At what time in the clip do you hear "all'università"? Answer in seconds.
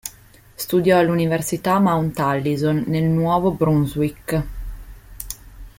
0.97-1.77